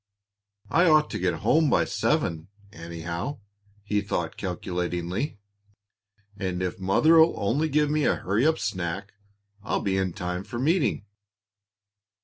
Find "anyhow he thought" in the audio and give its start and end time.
2.73-4.35